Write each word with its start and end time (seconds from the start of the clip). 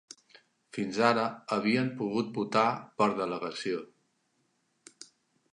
Fins 0.77 0.99
ara 1.09 1.25
havien 1.57 1.91
pogut 1.99 2.33
votar 2.39 2.65
per 3.03 3.11
delegació 3.23 3.85